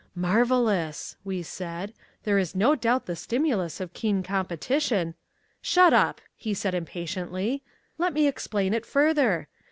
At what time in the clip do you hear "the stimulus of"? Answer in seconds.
3.05-3.93